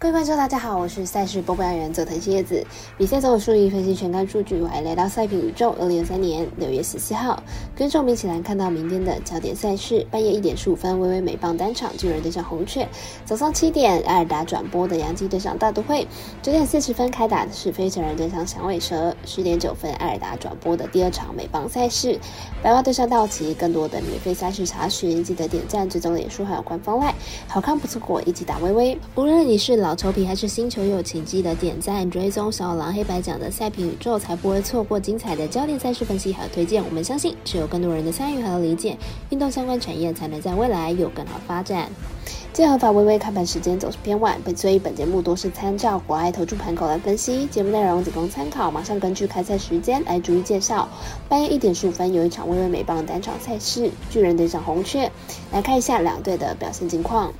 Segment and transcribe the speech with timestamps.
[0.00, 2.64] 各位观众，大家好，我是赛事播报员佐藤蝎子。
[2.96, 5.74] 比赛总有数据分析全看数据，我还来到赛品宇宙。
[5.80, 7.42] 二零二三年六月十七号，
[7.74, 10.06] 跟着我们一起来看到明天的焦点赛事。
[10.08, 12.86] 半夜一点十五分，微微美棒单场巨人对上红雀；
[13.24, 16.06] 早上七点，艾尔达转播的洋基对上大都会；
[16.42, 22.16] 九点四十分开打的是飞城人对上响尾蛇；十点九分，艾尔达转播的第二场美棒赛事，
[22.62, 23.52] 白袜对上道奇。
[23.52, 27.12] 更多的免费赛事查询，记得点赞、追踪脸书还有官方外，
[27.48, 28.96] 好看不错过，一起打微微。
[29.16, 29.87] 无论你是老。
[29.88, 36.84] 老球皮还是新球友，请记得点赞、追踪小狼黑白奖的赛评宇宙，才不会错过精彩的焦点赛事分析和推荐。
[36.84, 38.98] 我们相信，只有更多人的参与和理解，
[39.30, 41.88] 运动相关产业才能在未来有更好发展。
[42.52, 48.70] 结合法微微开盘时间总是偏晚，所以本节目多是参照国外投注盘口来分析，节目内容仅供参考。
[48.70, 50.86] 马上根据开赛时间来逐一介绍。
[51.30, 55.10] 半夜一点十五分有一场微微美棒单场赛事，巨人对上红雀，
[55.50, 57.32] 来看一下两队的表现情况。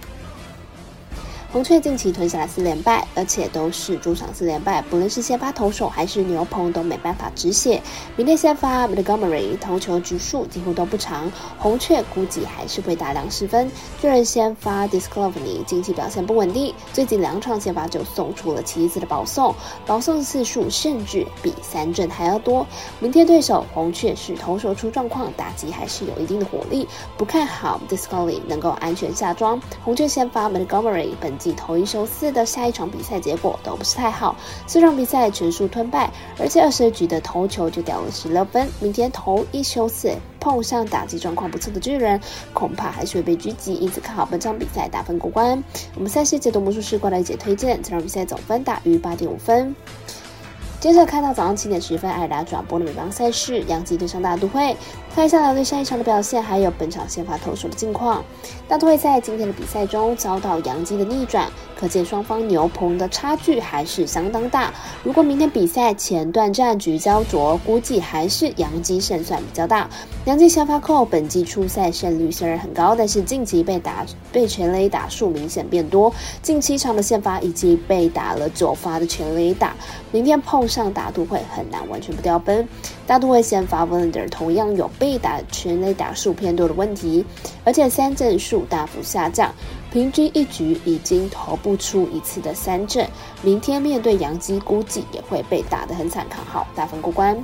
[1.50, 7.82] 红雀近期吞下了四连败，而且都是主场四连败，不论是先发投手还是牛棚都没办法止血。
[8.16, 13.70] 明天先发 Montgomery 投球局数几乎都不长，红雀估计还是会大量失分。
[13.98, 19.54] 巨人先发 Discovery 近期表现不稳定，最近两场先发就送出了七次的保送，
[19.86, 22.66] 保送次数甚至比三振还要多。
[23.00, 29.58] 明天对手红雀是投手出状况，打击还是有一定的火力，不看好 Discovery 能够安全下庄。
[29.82, 31.37] 红雀先发 Montgomery 本。
[31.38, 34.36] 即投一休四的下一场比赛结果都不是太好，
[34.66, 38.68] 四场比赛全数吞败，而且二十局的头球就掉了十六分。
[38.80, 42.20] 明天头一休四碰上打击状况不错的巨人，
[42.52, 45.62] 恐怕还是会被狙击，因此看好本场比赛打分过关。
[45.94, 49.74] 我们赛事解读魔术师过来解推荐，这场比赛总分大于八点五分。
[50.80, 54.76] 接着看到早上七点十分，艾达转播的美邦赛事，杨基对上大都会。
[55.12, 58.22] 看一下两队上一场的表现，还有本场先发投手的近况。
[58.68, 64.72] 大都会在今天的比赛中遭到杨基的逆转，可见双方牛棚的差距还是相当大。
[65.02, 69.90] 如果明天比赛前段战局焦灼，估计还是杨基胜算比较大。
[70.26, 79.74] 杨基先发后，本季初赛胜率虽然很高，但是近期被打被全垒打数明显变多，近七场的先发已经被打了九发的全垒打。
[80.12, 82.68] 明天碰上大都会，很难完全不掉分。
[83.06, 87.24] 大都会先发 v e n d e r 同样有被打全垒打数偏多的问题，
[87.64, 89.52] 而且三振数大幅下降，
[89.90, 93.04] 平均一局已经投不出一次的三振。
[93.42, 96.26] 明天面对杨基，估计也会被打得很惨。
[96.28, 97.42] 看好大分过关。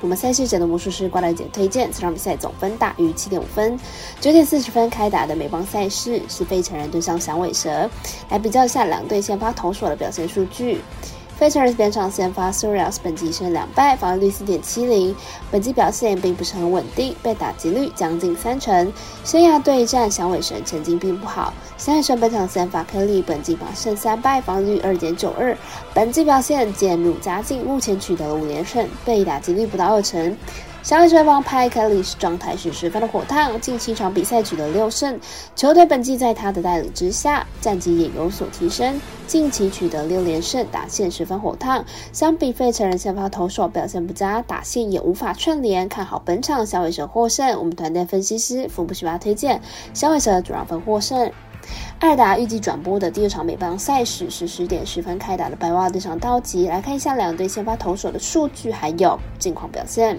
[0.00, 3.76] 我们赛事者的魔术师挂了一点推荐，这场比赛总分大于七点五分。
[4.20, 7.90] 九点四十分开打的美邦赛事是费城人对上响尾蛇，
[8.30, 10.80] 来比较一下两队先发投手的表现数据。
[11.38, 15.14] 费城人本场先发 Surias 本季胜两败，防御率四点七零，
[15.52, 18.92] 本季表现并不是很稳定，被打击率将近三成。
[19.24, 25.56] 生涯对战响尾神成绩并不好，响尾蛇本场先发克里本季八胜三败，防御率二点九二，
[25.94, 30.36] 本季表现渐入佳境，目前取得了五连胜，被打击率不到二成。
[30.88, 35.20] 小尾蛇王派凯利是状态是十分的火烫，近七场比赛取得六胜，
[35.54, 41.84] 球队本季在他的带领之下，战绩也有所提升，近期取得六连胜，打线十分火烫。
[42.10, 47.58] 相比费城人先发投手表现不佳，打线也无法串联，看好本场小尾蛇获胜。
[47.58, 49.60] 我们团队分析师福布斯巴推荐
[49.92, 51.30] 小尾蛇主让分获胜。
[51.98, 60.18] 艾达预计转播的第二场美邦赛事是十点十分开打的白袜对上道奇，来看一下两队先发投手的数据还有近况表现。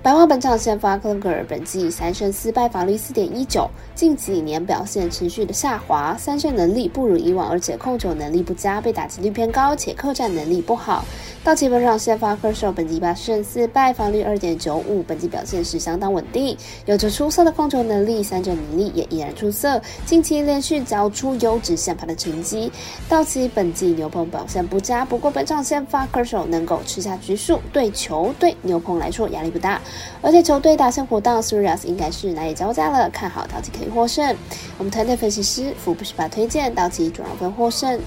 [0.00, 11.04] 白袜本场先发克格尔，本季三胜四败，防率四点一九，近几年表现持续的下滑，三胜能力不如以往，而且控球能力不佳，被打击率偏高，且客战能力不好。
[11.42, 16.56] 道奇本场先发科手，本季八胜四败，防率二点九五，本季表现是相当稳定，
[16.86, 22.70] 有着出色的控球能力，三振能力也依然出色，近期连续交出优质先发的成绩。
[23.08, 29.80] 道奇本季牛棚表现不佳，不过本场先发科手能够吃下局数，对球队牛棚来说压力不大。
[30.20, 34.36] 而且球队打线活荡 s u r i a s 应该是难以交加了，看好道奇可以获胜。
[34.76, 38.00] 我们团队分析师福布斯把推荐道奇主让分获胜。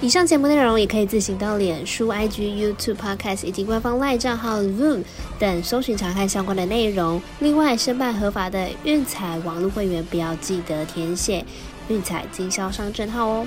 [0.00, 5.02] 以上节目内容也可以自行到脸书、IG、YouTube、Podcast 以及官方 LINE 账号 Zoom
[5.40, 7.20] 等搜寻查看相关的内容。
[7.40, 11.44] 另外，申办合法的运彩网络会员，不要记得填写
[11.88, 13.46] 运彩经销商证号哦。